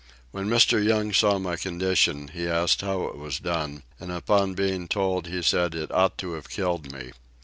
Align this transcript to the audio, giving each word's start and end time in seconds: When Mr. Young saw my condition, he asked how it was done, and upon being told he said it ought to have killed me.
When 0.31 0.47
Mr. 0.49 0.83
Young 0.83 1.13
saw 1.13 1.37
my 1.37 1.55
condition, 1.57 2.29
he 2.29 2.47
asked 2.47 2.81
how 2.81 3.03
it 3.03 3.17
was 3.19 3.37
done, 3.37 3.83
and 3.99 4.11
upon 4.11 4.55
being 4.55 4.87
told 4.87 5.27
he 5.27 5.43
said 5.43 5.75
it 5.75 5.91
ought 5.93 6.17
to 6.17 6.33
have 6.33 6.49
killed 6.49 6.91
me. 6.91 7.11